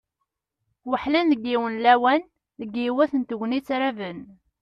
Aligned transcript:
Weḥlen 0.89 1.27
deg 1.31 1.41
yiwen 1.49 1.73
n 1.77 1.81
lawan, 1.83 2.21
deg 2.59 2.69
yiwet 2.83 3.11
n 3.15 3.21
tegnit 3.23 3.67
raben. 3.79 4.19